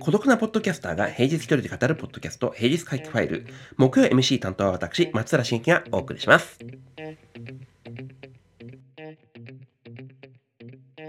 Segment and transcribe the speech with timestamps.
[0.00, 3.46] 孤独なポッドキャスターが平日一人で語るポッドキャスト、平日回帰ファイル。
[3.76, 6.58] 木曜 MC 担当は私、松原新樹がお送りします。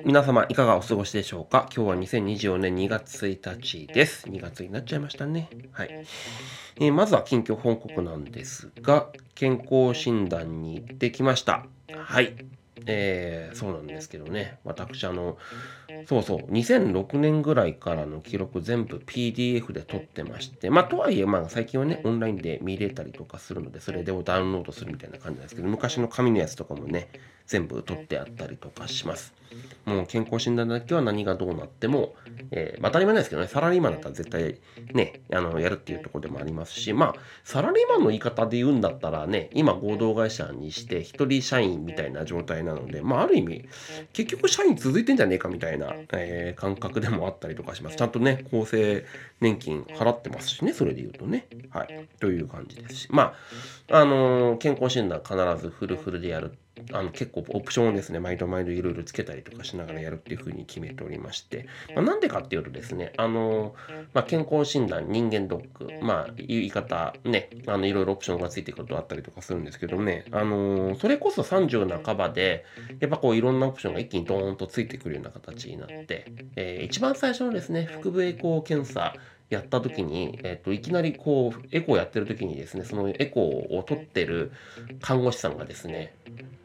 [0.06, 1.68] 皆様、いかがお過ごしでしょうか？
[1.76, 4.28] 今日は2024年2月1日です。
[4.28, 5.50] 2月になっちゃいましたね。
[5.72, 6.06] はい。
[6.80, 11.66] えーまずは近況報告なんですが、健康診断に行ってきました。
[11.92, 12.36] はい。
[12.86, 15.40] えーそうなんですけどね、私、あの、
[16.06, 27.10] そうそう、2006年ぐらいからの記録全部 PDF で撮ってまして、まあ、とはいえ、まあ、最近はね、オンラインで見れたりとかするので、それでダウンロードするみたいな感じなんですけど、昔の紙のやつとかもね、
[27.48, 29.34] 全部撮ってあったりとかします。
[29.86, 32.16] もう健康診断だけは何がどうなっても、
[32.52, 34.60] えー当たり前ですけどね、サラリーマンだったら絶対
[34.94, 43.66] ね、あの、やるっていうところでもありますし、まあ、サラリーマンの言い方で言うんだったらね、今合同会社にして一人社員みたいな状態なので、まあ、ある意味、
[44.14, 47.98] 結局社員続いてんじゃねえかみたいな、えー感覚でもあったりとかします。
[47.98, 49.06] ちゃんとね、厚生
[49.42, 51.48] 年金払ってますしね、それで言うとね。
[51.70, 52.08] はい。
[52.20, 53.08] という感じですし。
[53.12, 53.34] ま
[53.90, 56.65] あ、あのー健康診断必ずフルフルでやるって。
[56.92, 63.76] あの結構オプションをですね、毎度毎度いろいろつけたりとかしながらやるっていうふうに決めておりまして、まあ、なんでかっていうとですね、あの
[64.14, 72.66] まあ、健康診断、人間ドック、まあ、言い方、ね、あのいろいろオプションがついてくるとあったりとかするんですけどね、あのそれこそ30半ばで、
[73.00, 79.16] やっぱこういろんなオプションが一気にドーンとついてくるような形になって、えー一番最初のですね、腹部エコー検査
[79.50, 84.52] やった時に、えっといきなりこうエコーやってる時にですね、そのエコーを取ってる
[85.02, 86.16] 看護師さんがですね、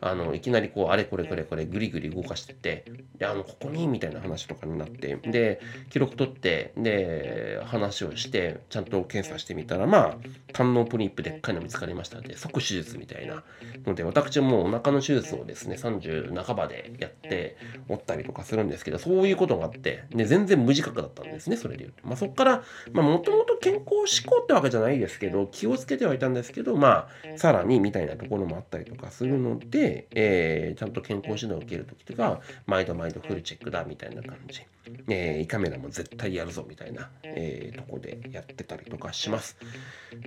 [0.02, 2.84] あのいきなりこうあれこれこれこれぐりぐり動かしてって、
[3.18, 10.16] であのここにみたいな話とかになって、で記録取って、で話をしてちゃんと検査してみたら、まあ
[10.52, 13.42] 胆のポリープでっかいの見つかりましたので、即手術みたいな
[13.86, 17.56] ので、私もうお腹の手術をですね、30半ばでやって
[17.88, 22.08] おったりとかするんですけど、そういうことがあって、で全然無自覚だったんですね、それで言うと。
[22.08, 34.60] まあ、そこから、もともと健康志向ってわけじゃないですけど、気をつけてはいたんですけど、まあ、さらにみたいなところもあったりとかするので、えーちゃんと健康診断を受けるときとか、毎度毎度フルチェックだみたいな感じ。
[35.08, 39.56] えー胃カメラも絶対やるぞみたいな、えーとこでやってたりとかします。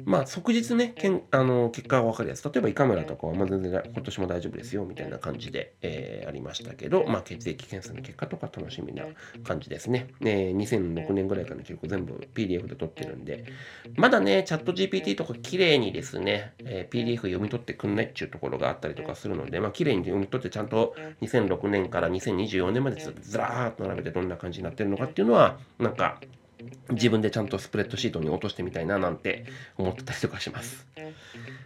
[0.05, 9.05] まあ、即日ね、けんあの結果が分かるやつ、例えば胃カメラとかはまあ全然今年も大丈夫ですよみたいな感じで、えーありましたけど、まあ、血液検査の結果とか楽しみな
[9.43, 10.07] 感じですね。
[10.21, 13.45] えー2006年ぐらいからの記録全部 PDF で取ってるんで、
[13.95, 26.19] まだね、チャット GPT とか綺麗にですね、えー PDF 読み取ってくんないっていうところがあったりとかするので、まあ、綺麗に読み取ってちゃんと2006年から2024年までずずらーっと並べてどんな感じになってるのかっていうのは、なんか、
[26.91, 29.45] 自分でちゃんとスプレッドシートに落としてみたいななんて
[29.77, 30.87] 思ってたりとかします。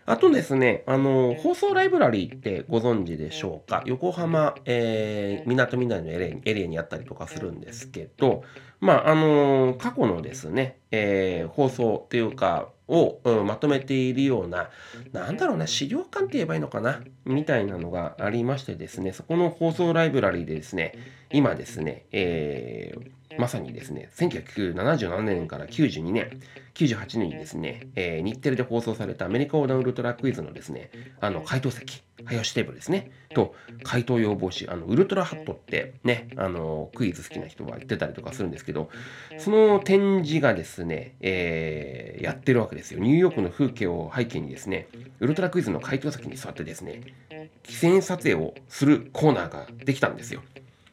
[0.07, 3.83] あとですね、あの、放送ライブラリーってご存知でしょうか？
[3.85, 8.43] 横浜、えー、港未来のエリアエリアにあったりとかするんですけど、
[8.79, 14.69] まあ、あの過去のですね、えー放送っていうか、を、うんまとめているような、
[15.11, 20.93] なんだろうな、資料館って言えばいいのかなみたいなのがありましてですね、そこの放送ライブラリーでですね、
[21.31, 26.39] 今ですね、えーまさにですね、1977年から92年、
[26.73, 38.89] 98年にですね、えー日テレで放送されたアメリカ横断ウルトラクイズのですね、あの、回答席、早押しテーブルですね、と、回答要望紙、あの、ウルトラハットってね、あの、クイズ好きな人は言ってたりとかするんですけど、
[39.37, 42.99] その展示がですね、えーやってるわけですよ。
[42.99, 44.87] ニューヨークの風景を背景にですね、
[45.19, 47.01] ウルトラクイズの回答席に座ってですね、
[47.63, 50.41] 記念撮影をするコーナーができたんですよ。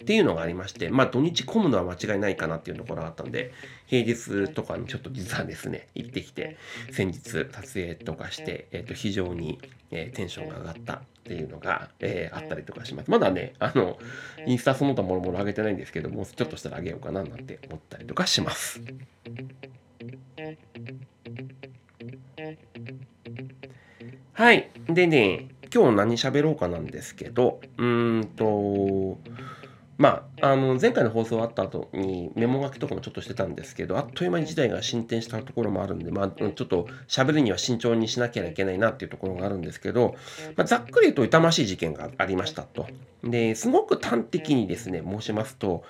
[0.04, 3.52] っていうのがありまして、まあ土日混むのは間違いないかなっていうところがあったんで、
[3.86, 6.58] 平日とかにちょっと実はですね、行ってきて、
[6.92, 9.58] 先日撮影とかして、えっ、と、非常に、
[9.90, 13.10] えーテンションが上がったっていうのが、えーあったりとかします。
[13.10, 13.98] まだね、あの、
[14.46, 18.82] インスタその他もろもろ上げてないんですけども、ちょっとしたら上げようかななんて思ったりとかします。
[24.34, 24.70] はい。
[24.86, 29.18] でね、今日何喋ろうかなんですけど、うーんと、
[29.96, 40.16] まあ、あの前回の放送あった後にメモ書きとかもちょっとしてたんですけど、あっという間に事態が進展したところもあるんで、まあ、ちょっと喋るには慎重にしなきゃいけないなっていうところがあるんですけど、
[40.56, 42.86] まあ、ざっくり言うと痛ましい事件がありましたと。
[43.22, 45.84] で、すごく端的にですね、申しますと、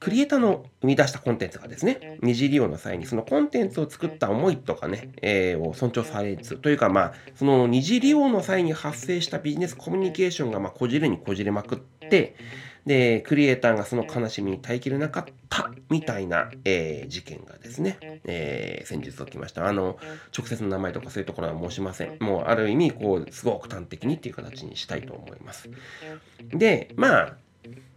[0.00, 12.36] クリエイターの生み出したコンテンツがですね、二次利用の際にそのコンテンツを作った思いとかね、えーを尊重されず、というかまあ、その二次利用の際に発生したビジネスコミュニケーションがまあこじれにこじれまくって、
[12.88, 19.68] で、クリエイターがその悲しみに耐えきれなかったみたいな、えー、事件がですね、えー、先日起きました。
[19.68, 19.98] あの、
[20.36, 22.16] 直接の名前とかそういうところは申しません。
[22.20, 25.68] もうある意味、こう、すごく端的にっていう形にしたいと思います。
[26.48, 27.36] で、まあ、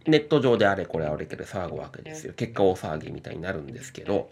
[0.06, 2.32] ネット上であれこれあれけど騒ぐわけですよ。
[2.34, 4.30] 結果大騒ぎみたいになるんですけど、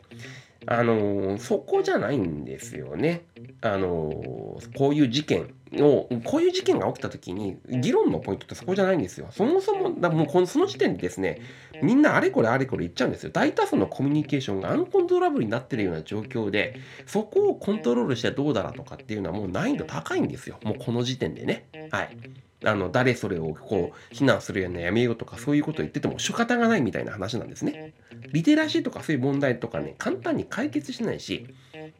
[0.66, 3.22] あのそこじゃないんですよね。
[3.62, 9.28] あのこういう事件を、こういう事件が起きた時に、議論のポイントってそこじゃないんですよ。
[9.30, 11.40] そもそも、だもうこのその時点でですね、
[11.82, 13.30] みんなあれこれあれこれ言っちゃうんですよ。
[13.32, 16.76] 大多数のコミュニケーションがアンコントローラブルになってるような状況で、
[17.06, 20.58] そこをコントロールしてどうだらとかっていうのはもう難易度高いんですよ。
[20.62, 21.66] もうこの時点でね。
[21.90, 22.16] はい。
[22.64, 27.94] あの誰それをこう非難するようなやめようとかそういうことを言ってても仕方がないみたいな話なんですね。
[28.32, 31.46] リテラシーとかそういう問題とかね簡単に解決しないし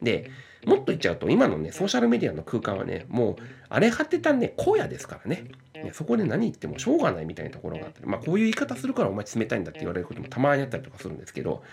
[0.01, 0.29] で
[0.65, 3.35] もっと言っちゃうと今のねソーシャルメディアの空間はねもう
[3.69, 5.45] 荒れ果てたね荒野ですからね。
[5.73, 11.63] ねそこで何言ってもしょうがないみたいなところがあってまあこういう言い方するからお前冷たいんだって言われることもたまにあったりとかするんですけど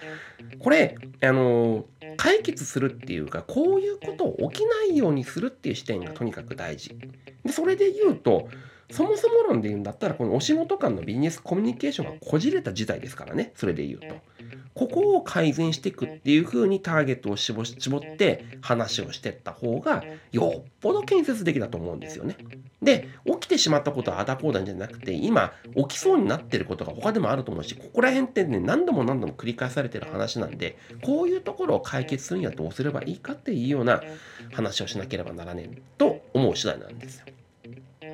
[0.59, 1.85] これあの
[2.17, 6.97] 解決するっていうかこういうことを起きないようにするっていう視点がとにかく大事。
[7.45, 8.49] でそれで言うと
[8.91, 13.53] そもそも論で言うんだったらこのお仕事間のビジネスコミュニケーションがこじれた事態ですからね。
[13.55, 14.07] それで言うと。
[14.75, 22.37] ここを改善していくっていう風にターゲットを絞って話をしていった方がよっぽど建設的だと思うんですよね。
[22.81, 34.01] で起きてしまったことはあだこうだんじゃなくて今起きそうになってることが他でもあると思うしここら辺ってね何度も何度も繰り返されてる話なんでこういうところを解決するにはどうすればいいかっていうような
[34.53, 37.27] 話をしなければならねえと思う次第なんですよ。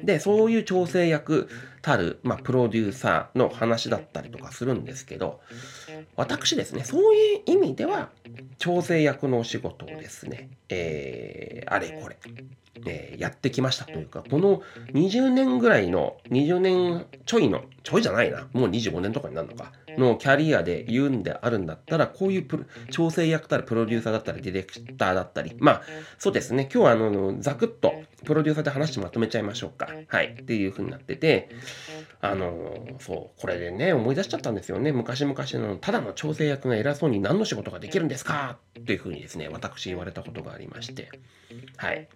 [0.05, 1.49] で、そういう調整役
[1.83, 5.41] たる、まあ、プロデューサーの話だったりとかするんですけど、
[6.17, 8.11] 私ですね、そういう意味では、
[8.59, 12.17] 調整役のお仕事をですね、えー、あれこれ、
[12.87, 14.63] えー、やってきましたというか、この
[14.93, 25.83] 20年ぐらいの、20年ちょいの、ちょいじゃないな、もう25年とかになるのか、のキャリアで言うんであるんだったら、こういうプ調整役たらプロデューサーだったり、ディレクターだったり、まあ、
[26.19, 27.95] そうですね、今日はあの、ざくっと
[28.25, 29.89] プロデューサーで話してまとめちゃいましょうか。
[30.09, 30.37] はい。
[30.41, 31.51] っていう風になってて、
[32.21, 34.93] あの、そう、これでね、思い出しちゃったんですよね。
[34.93, 41.11] 昔々の、ただの調整役が偉そうに何の仕事ができるんですかっていう風にですね、私言われたことがありまして、
[41.77, 42.09] はい。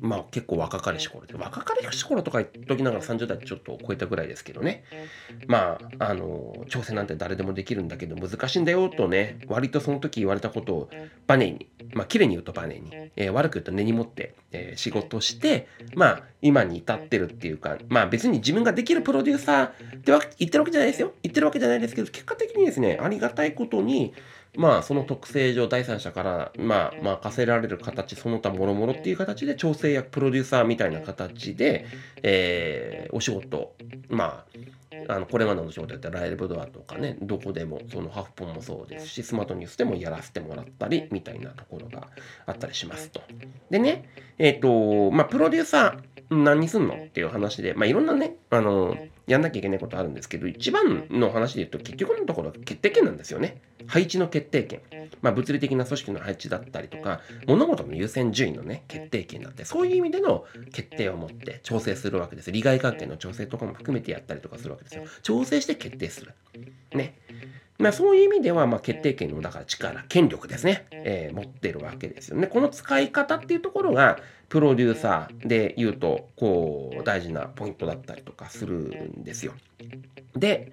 [0.00, 4.84] まあ結構若かりし頃で、若かりし頃とか言っときながら30代ちょっと超えたぐらいですけどね。
[5.46, 10.90] まあ、あの、調整なんて誰でもできるんだけど難しいんだよとね、割とその時言われたことを
[11.26, 21.12] バネに、まあ綺麗に言うとバネに、えー、悪く言うと根に持って、えー、仕事して、まあ今に至ってるっていうか、まあ別に自分ができるプロデューサーって言ってるわけじゃないですよ。
[21.22, 24.12] 言ってるわけじゃないですけど、結果的にですね、ありがたいことに、
[24.58, 31.86] まあその特性上第三者からまあ任せられる形その他もろもろっていう形で調整役プロデューサーみたいな形で、
[32.24, 33.76] えー、お仕事
[34.08, 42.08] まああのこれまでの仕事やったらライブドアとかねどこでもそのハフポンもそうですしスマートニュースでもやらせてもらったりみたいなところが
[42.46, 43.22] あったりしますと。
[43.70, 46.94] でねえっ、ー、とまあプロデューサー何にすんの？
[46.94, 48.96] っていう話でまあいろんなねあの
[49.26, 53.60] やんなきゃいけないことあるんですけど、一番の話で言うと、結局のところは決定権なんですよね。
[53.86, 54.80] 配置の決定権。
[55.20, 62.50] まあ、物理的な組織の配置だったりとか、物事の優先順位のね、決定権だって、そういう意味での決定を持って調整するわけです。
[62.50, 65.04] 利害関係の調整とかも含めてやったりとかするわけですよ。
[65.22, 66.32] 調整して決定する。
[66.94, 67.18] ね。
[67.78, 72.46] まあ、そういう意味では、まあ、決定権のだから力、権力ですね、えー、持ってるわけですよね。
[72.46, 74.18] この使い方っていうところが、
[74.48, 79.52] プロデューサーで言うと、こう、大事なポイントだったりとかするんですよ。
[80.34, 80.72] で、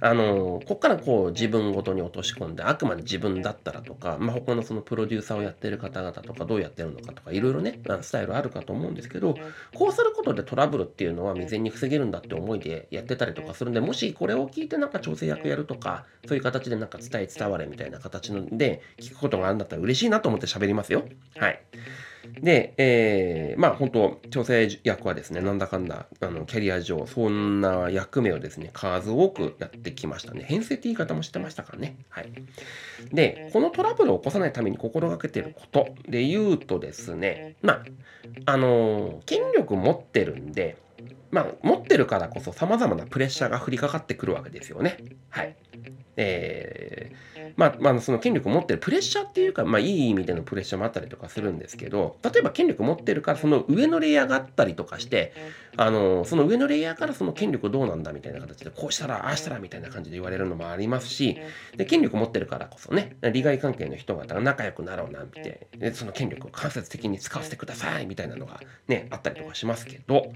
[0.00, 9.34] あのここからこう自分ごとに落とし込んであくまで自分だったらとか、まあ、他のそのプロデューサーをやってる方々とかどうやってるのかとかいろいろねスタイルあるかと思うんですけど
[9.74, 21.04] こうすることでトラブルっていうのは未然に防げるんだって思いでやってたりとかするんでもしこれを聞いてなんか調整役やるとかそういう形でなんか伝え伝われみたいな形ので聞くことがあるんだったら嬉しいなと思って喋りますよ。
[21.36, 21.60] はい。
[22.40, 30.44] で、えー、まあ本当、調整役はですね、なんだかんだ、あのキャリア上、そんな役目をですね、数多くやってきましたね。
[30.44, 31.96] 編成って言い方もしてましたからね。
[32.08, 32.32] はい。
[33.12, 37.82] で、このトラブルを起こさないために心がけてることで言うとですね、まあ、
[38.46, 40.76] あのー、権力持ってるんで、
[41.30, 44.98] まあ、持ってるからこそ様々なプレッシャーが降りかかってくるわけですよね。
[45.30, 45.56] はい。
[46.16, 55.32] えー、まあ、まあ、その権力を持ってるプレッシャーっていうか、まあ、いい意味でのプレッシャーもあったりとかするんですけど、例えば権力を持ってるから、その上のレイヤーがあったりとかして、
[55.76, 61.38] あのその上のレイヤーからその権力どうなんだみたいな形でこうしたらああしたらみたいな感じで言われるのもありますし
[61.76, 70.32] で権力を持ってるからこそね利害関係の人が仲良くなろうなんてでその権力を間接的に使わせてくださいみたいなのがねあったりとかしますけど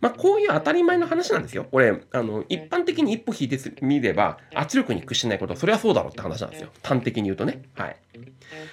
[0.00, 1.66] まあこういう当たり前の話なんですよ。
[1.70, 7.96] これあの一般的に一歩引いてみれば圧力に屈しないことそれはそうだろうって話なんですよ端的に言うとねはい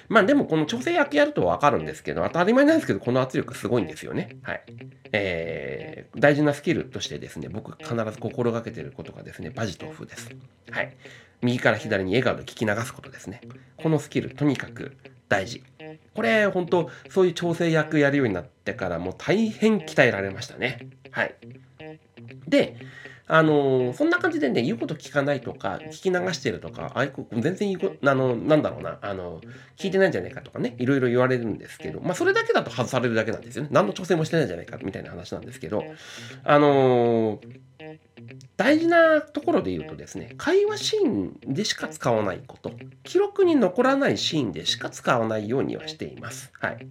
[0.08, 4.62] まあでもこの調整役やるとわかるんですけど当たり前なんですけどこの圧力すごいんですよねはい
[5.12, 10.30] えー、大事なスキルとしてですね、僕必ず心がけてることがですね、バジトフです。
[10.70, 10.96] はい。
[11.42, 13.40] 右から左に笑顔で聞き流すことですね。
[13.76, 14.96] このスキル、とにかく
[15.28, 15.62] 大事。
[16.14, 20.88] これ、本当そういう調整役やるようになってからもう大変鍛えられましたね。
[21.10, 21.34] はい。
[22.48, 22.76] で、
[23.28, 29.40] あのー、そんな感じでね、言うこと聞かないとか、聞き流してるとか、あいこ全然言うこと、あの、なんだろうな、あの、
[29.76, 33.70] 聞いてないんじゃないかとかね、いろいろ言われるんですけど、まあ、それだけだと外されるだけなんですよね。
[33.72, 35.82] 何の調整もしてないんじゃないかみたいな話なんですけど、
[36.44, 37.98] あのー、
[38.56, 46.52] 大事なところで言うとですね、会話シーンでしか使わないこと、記録に残らないシーンでしか使わないようにはしています。
[46.60, 46.86] はい。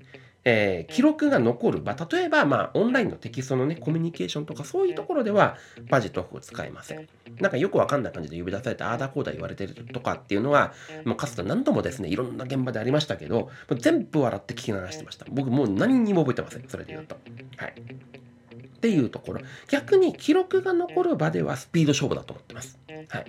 [0.47, 5.57] えー、記録が残る場、例えば、まあ、オンラインのテキストのね、コミュニケーションとか、そういうところでは、
[5.89, 7.07] バジェットオフを使いません。
[7.39, 10.73] なんかよくわかんない感じで呼び出されて、ああだこうだ言われてるとかっていうのは、
[11.03, 15.25] もうかつて何度もですね、いろんな現場でありましたけど、全部笑って聞き流してました。
[15.29, 16.69] 僕もう何にも覚えてません。
[16.69, 17.17] それで言うと。
[17.57, 17.73] はい。
[17.73, 19.41] っていうところ。
[19.67, 22.77] 逆に記録が残る場ではスピード勝負だと思ってます。
[23.09, 23.25] はい。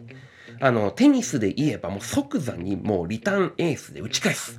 [0.61, 4.59] あの、テニスで言えばもう即座にもうリターンエースで打ち返す。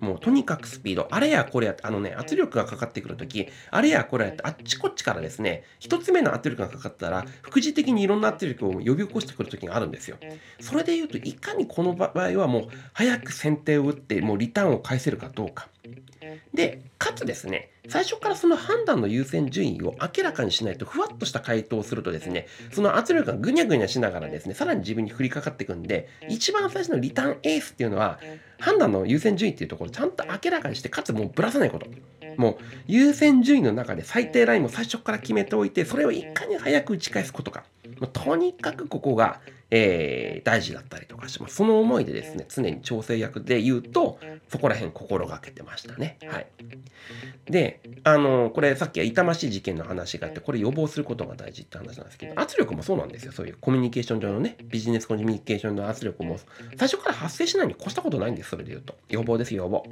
[0.00, 10.16] もうとにかくスピード、あれやこれやって、あのね、圧力がかかってくるとき、あれやこれやって、あっちこっちからですね、一つ目の圧力がかかったら、副次的にいろんな圧力を呼び起こしてくるときがあるんですよ。
[10.60, 15.68] それで言うと、いかにこの場合はもう、早く先手を打って、もうリターンを返せるかどうか。
[16.52, 28.20] で、かつですね、最初からその判断の優先順位を明らかにしないと、ふわっとした回答をするとですね、その圧力がぐにゃぐにゃしながらですね、さらに自分に降りかかっていくんで、一番最初のリターンエースっていうのは、
[28.58, 31.86] 判断の優先順位っていうところをちゃんと明らかにして、かつもうぶらさないこと。
[32.36, 32.56] もう
[32.86, 37.64] 優先順位の中で最低ラインも最初から決めておいて、それをいかに早く打ち返すことか。
[37.98, 41.56] もうとにかくここがえー、大事だったりとかします。
[41.56, 46.18] その思いでですね、常に調整役で言うと、そこら辺心がけてましたね。
[46.26, 46.46] はい。
[47.46, 53.32] で、あの、これさっきは痛ましい事件の話があって、これ予防することが大事って話なんですけど、圧力もそうなんですよ。
[53.32, 56.38] そういうコミュニケーション上のね、ビジネスコミュニケーションの圧力も、
[56.78, 58.96] 最初から発生しないに越したことないんです、それで言うと。
[59.08, 59.84] 予防です、予防。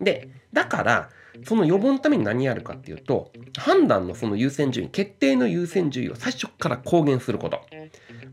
[0.00, 1.10] で、だから、
[1.44, 7.60] その予防のために何やるかっていうと、判断のその優先順位、決定の優先順位を最初から公言すること。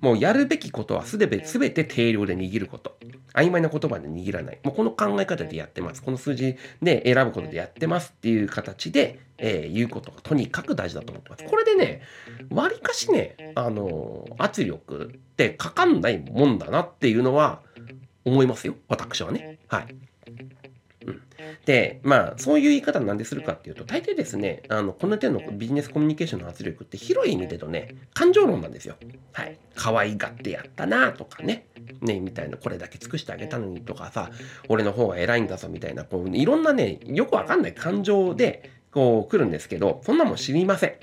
[0.01, 2.97] もうやるべきことはすべて全て定量で握ること。
[3.33, 4.59] 曖昧な言葉で握らない。
[4.63, 6.03] もうこの考え方でやってます。
[6.03, 11.45] この数字で選ぶことでやってますっていう形で、えー、言うことがとにかく大事だと思ってます。
[11.45, 12.01] これでね、
[12.49, 17.61] わりかしね、あのー、圧力ってかかんないもんだなっていうのは
[18.25, 18.75] 思いますよ。
[18.87, 19.59] 私はね。
[19.67, 19.95] はい。
[21.65, 28.95] で、まあ、そういう言い方なんでするかっていうと、大抵ですね、あの、この手のビジネスコミュニケーションの圧力って広い意味でのね、感情論なんですよ。
[29.33, 29.57] はい。
[29.75, 31.67] 可愛がってやったなとかね、
[32.01, 34.31] ね、みたいな、これだけ尽くしてあげたのにとかさ、
[34.69, 40.93] 俺の方が偉いんだぞみたいな、こう、いろんなね、よくわかんない感情で、こう、来るんですけど、そんなもん知りません。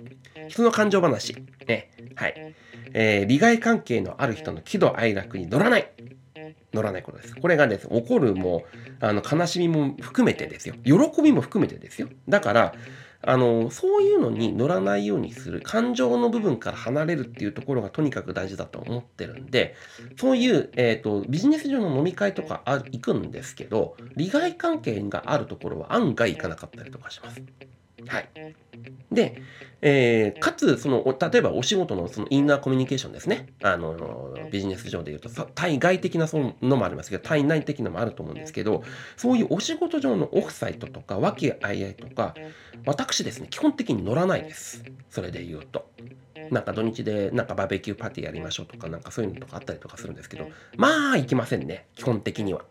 [0.49, 1.35] 人の感情話。
[1.67, 1.91] ね。
[2.15, 2.55] はい。
[2.95, 5.91] えー、利害関係のある人の喜怒哀楽に乗らない。
[6.73, 7.37] 乗らないことです。
[7.37, 8.65] これがです、怒るも、
[9.01, 10.75] あの、悲しみも含めてですよ。
[10.85, 12.09] 喜びも含めてですよ。
[12.29, 12.75] だから、
[13.25, 19.77] あの、そういうのに乗らないようにする、感情の部分から離れるっていうところがとにかく大事だと思ってるんで、
[20.19, 27.41] そういう、えっ、ー、と、ビジネス上の飲み会とかあ行くんですけど、利害関係があるところは案外行かなかったりとかします。
[28.07, 28.29] はい。
[29.11, 29.43] で、
[29.81, 33.49] えー、かつ、その、例えばお仕事のそのインナーコミュニケーションですね。
[33.63, 38.83] あの、ビジネス上で言うと、対外的なそのもありますけど、対内的なのもあると思うんですけど、
[39.17, 42.35] そういうお仕事上のオフサイトとか、和気あいあいとか、
[42.87, 44.85] 私ですね、基本的に乗らないです。
[45.11, 45.91] それで言うと。
[46.51, 52.65] なんか土日でなんかバーベキューパーティーやりましょうとか、なんかそういうのとかあったりとかするんですけど、まあ行きませんね、基本的には。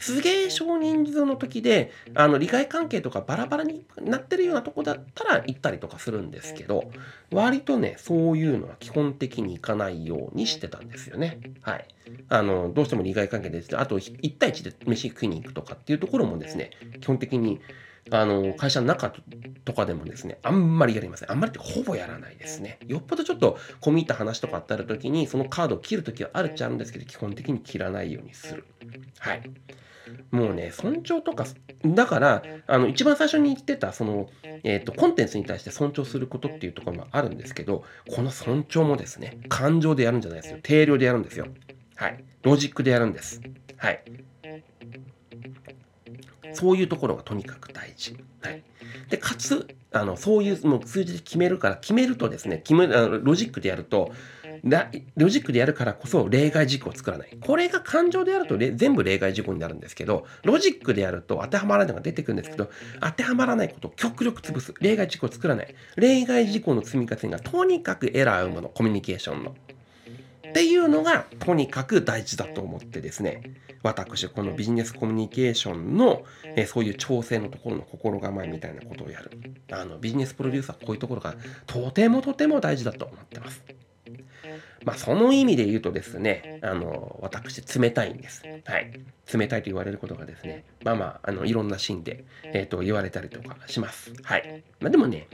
[0.00, 6.90] すげえ少人数の時で、あの、利害関係とかバラバラになってるようなとこだったら行ったりとかするんですけど、
[7.30, 11.38] 割とね、そういうのは基本的に行かないようにしてたんですよね。
[11.60, 11.84] はい。
[12.30, 17.60] あの、どうしても利害関係ですあと1対1で飯食いに行くとかっていうところもですね、基本的に
[18.10, 19.12] あの、会社の中
[19.64, 21.30] とかでもですね、あんまりやりません。
[21.30, 22.78] あんまりってほぼやらないですね。
[22.86, 28.64] よっぽどちょっと込み入った話とかあった時に、そのカードを切る時はあるっちゃあるんですけど、基本的に切らないようにする。
[29.18, 29.42] はい。
[30.30, 31.44] もうね、尊重とか、
[31.84, 34.28] だから、あの、一番最初に言ってた、その、
[34.64, 40.58] えっ、と、コンテンツに対して尊重することっていうところもあるんですけど、この尊重もですね、感情でやるんじゃないですよ。
[40.62, 41.46] 定量でやるんですよ。
[41.96, 42.24] はい。
[42.42, 43.40] ロジックでやるんです。
[43.76, 44.02] はい。
[46.54, 48.16] そういうところがとにかく大事。
[48.42, 48.62] はい。
[49.08, 54.12] で、かつ、あの、そういうもう数字で決めるから、決めるとですね、決めあのロジックでやると、
[55.16, 57.36] ロジックでやるからこそ例外事項を作らない。
[57.40, 64.74] これが感情でやると全部例外事項になるんですけど、ロジックでやると当てはまらないのが出てくるんですけど、当てはまらないことを極力潰す。
[64.80, 65.74] 例外事項を作らない。
[65.96, 68.68] 例外事項の積み重ねがとにかくエラーを生むの。
[68.68, 69.54] コミュニケーションの。
[70.50, 73.42] っていうのがとにかく大事だと思ってですね
[73.82, 79.30] 私このビジネスコミュニケーションの、えそういう調整のところの心構えみたいなことをやる。
[79.72, 81.34] あのビジネスプロデューサーこういうところが
[81.66, 83.62] とてもとても大事だと思ってます。
[84.84, 88.42] まあその意味で言うとですねあの私冷たいんです。
[88.64, 88.92] はい。
[89.32, 94.12] 冷たいと言われることがですねまあまああのいろんなシーンで、えーと、言われたりとかします。
[94.22, 94.62] はい。
[94.80, 95.26] まあでもね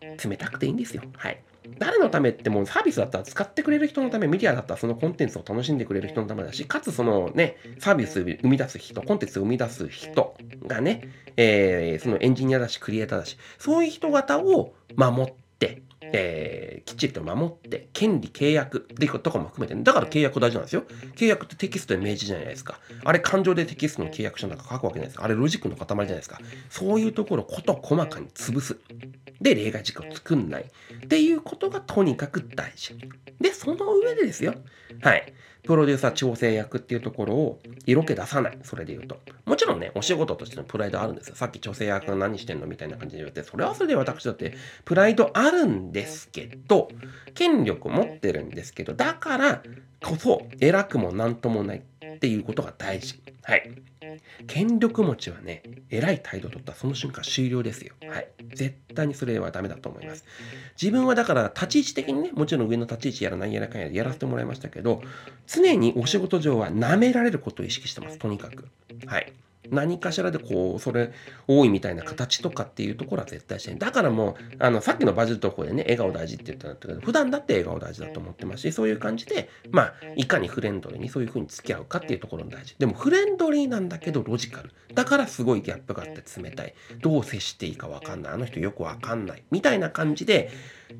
[0.00, 1.02] 冷たくていいんですよ。
[1.16, 1.40] はい。
[1.78, 15.47] 誰のためってもうサービスだったら使ってくれる人のため、メディアだったらそのコンテンツを楽しんでくれる人のためだし、かつそのね、サービスを生み出す人、コンテンツを生み出す人がね、えー、そのエンジニアだし、クリエイターだし、そういう人方を守って、
[16.12, 20.84] えー、きっちりと守って、権利、契約っていうことかも含めて、だから契約大事なんですよ。
[21.16, 22.80] 契約ってテキストで明示じゃないですか。
[23.04, 25.24] あれ感情でテキストの契約書なんか書くわけじゃないですか。
[25.24, 26.38] あれロジックの塊じゃないですか。
[26.70, 28.76] そういうところを事細かに潰す。
[29.40, 30.64] で、例外軸を作んない。
[30.64, 32.96] っていうことがとにかく大事。
[33.40, 34.54] で、その上でですよ。
[35.00, 35.32] はい。
[35.64, 38.58] プロデューサー調整役っていうところを色気出さない。
[38.62, 39.20] それで言うと。
[39.44, 41.36] もちろんね、お仕事としてのプライドあるんですよ。
[41.36, 44.54] さっき調整役が何してんのみたいな感じで言って、それはそれで私だって
[44.86, 46.88] プライドあるんですけど、
[47.34, 49.62] 権力持ってるんですけど、だから
[50.02, 53.20] こそ偉くも何ともないっていうことが大事。
[53.42, 53.70] はい。
[54.46, 57.94] 権力持ちはね、偉い態度を取ったその瞬間終了ですよ。
[58.08, 58.28] はい。
[58.54, 60.24] 絶対にそれはダメだと思います。
[60.80, 65.02] 自分はだから立ち位置的にね、もちろん上の立ち位置やら何やらかんやらやらせてもらいましたけど、
[65.46, 68.18] 常にお仕事上は舐められることを意識してます。
[68.18, 68.66] とにかく。
[69.06, 69.32] はい。
[69.70, 71.12] 何かしらでこう、それ
[71.46, 82.76] 多いみたいな形とかっていうところは絶対しないだからもう、あの、さっきのバジル投稿でね、笑顔大事って言ったんだけど、普段だって笑顔大事だと思ってますし、そういう感じで、まあ、いかにフレンドリーにそういうふうに付き合うかっていうところも大事。
[82.78, 84.70] でも、フレンドリーなんだけどロジカル。
[84.98, 86.74] だからすごいギャップがあって冷たい。
[87.00, 88.32] どう接していいかわかんない。
[88.32, 89.44] あの人よくわかんない。
[89.52, 90.50] みたいな感じで、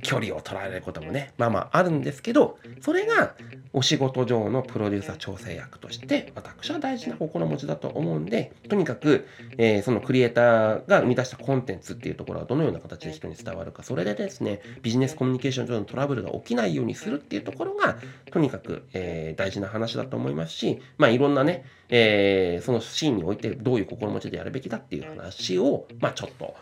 [0.02, 3.34] 距離を取られることもね、まあまああるんですけど、それが
[3.72, 17.96] お仕事上のプロデューサー調整役として、私は大事な心持ちだと思うんで、とにかく、えー、そのクリエイターが生み出したコンテンツっていうところはどのような形で人に伝わるか、それでですね、ビジネスコミュニケーション上のトラブルが起きないようにするっていうところが、
[18.30, 26.54] とにかく、えー、大事な話だと思いますし、まあいろんなね、えー、そのシーンにおいてどういう心持ちでやるべきだっていう話を、まあちょっと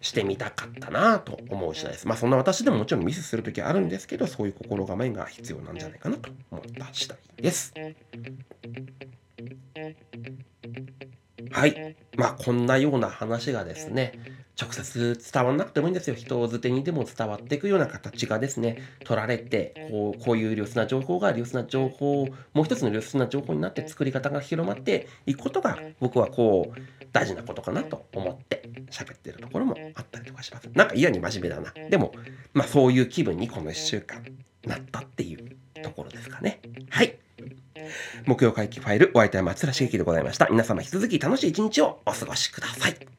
[0.00, 2.06] してみたかったなと思う次第です。
[2.06, 7.74] まあそんな私でももちろんミスする時あるんですけど、そういう心構えが必要なんじゃないかなと思った次第です。
[11.50, 11.96] はい。
[12.16, 14.12] まあこんなような話がですね、
[14.60, 16.14] 直接伝わらなくてもいいんですよ。
[16.14, 26.80] 人づてにでも伝わっていくような形がですね、取られて、こうこういう良質な情報が良質な情報、もう一つの良質な情報になって作り方が広まっていくことが、僕はこう、
[27.12, 30.68] 大事なことかなと思って喋ってるところもあったりとかします。
[30.74, 31.72] なんか嫌に真面目だな。
[31.88, 32.12] でも、
[32.52, 34.22] まあそういう気分にこの1週間
[34.66, 36.60] なったっていうところですかね。
[36.90, 37.18] はい。
[38.26, 40.48] 木曜会期ファイル、お相手は松浦茂樹でございました。
[40.50, 43.11] 皆様引き続き楽しい一日をお過ごしください。